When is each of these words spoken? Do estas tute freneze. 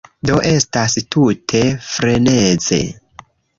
Do 0.27 0.37
estas 0.51 0.95
tute 1.17 1.63
freneze. 1.91 2.83